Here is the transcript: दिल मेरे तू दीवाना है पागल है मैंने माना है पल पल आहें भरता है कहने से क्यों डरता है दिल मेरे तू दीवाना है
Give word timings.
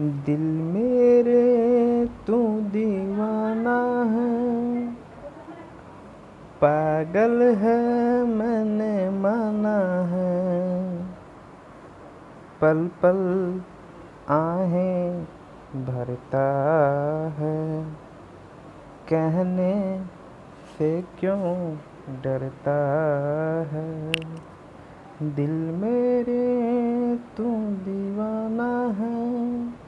दिल 0.00 0.40
मेरे 0.64 2.06
तू 2.26 2.36
दीवाना 2.72 3.78
है 4.10 4.84
पागल 6.60 7.42
है 7.58 7.80
मैंने 8.26 8.92
माना 9.10 9.72
है 10.10 10.36
पल 12.60 12.86
पल 13.02 13.18
आहें 14.28 15.26
भरता 15.86 16.46
है 17.38 17.58
कहने 19.08 19.74
से 20.68 20.90
क्यों 21.20 21.74
डरता 22.22 22.78
है 23.72 23.90
दिल 25.34 25.58
मेरे 25.80 26.46
तू 27.36 27.50
दीवाना 27.84 28.70
है 28.94 29.86